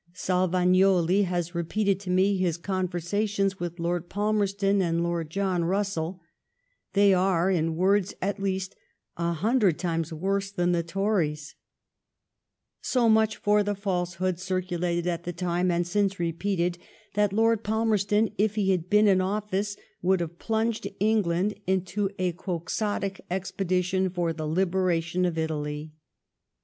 [0.15, 6.17] Salyagnoli has repeated to mo bis conversations with Lord Palmerston and Lord John Bnssell.
[6.93, 8.75] They are, in words at least,
[9.15, 11.53] a hundred times worse than the Topeg;
[12.81, 16.79] So much for the falsehood^ circulated at^^time and ^\^ since repeated,
[17.13, 24.09] that Lord Palmerston, if/lie^iad heen in office^ would have plunged En^at^ into a Quixotic expedition
[24.09, 25.91] for the liberation otyliuj.